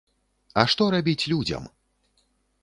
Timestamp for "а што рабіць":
0.61-1.27